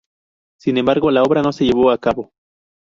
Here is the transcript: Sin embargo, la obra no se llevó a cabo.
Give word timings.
Sin 0.59 0.77
embargo, 0.77 1.11
la 1.11 1.21
obra 1.21 1.43
no 1.43 1.51
se 1.53 1.63
llevó 1.63 1.91
a 1.91 1.97
cabo. 1.99 2.31